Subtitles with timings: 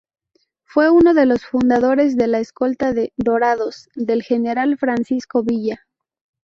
[0.63, 5.85] Fue uno de los fundadores de la escolta de ""Dorados"" del general Francisco Villa.